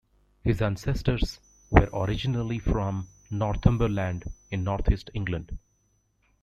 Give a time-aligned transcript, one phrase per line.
[0.41, 1.39] His ancestors
[1.69, 5.59] were originally from Northumberland in North East England.